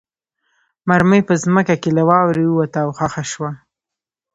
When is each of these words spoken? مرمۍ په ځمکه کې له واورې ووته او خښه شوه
مرمۍ 0.87 1.21
په 1.27 1.33
ځمکه 1.43 1.75
کې 1.81 1.89
له 1.97 2.03
واورې 2.09 2.45
ووته 2.47 2.79
او 2.85 2.89
خښه 2.97 3.23
شوه 3.31 3.51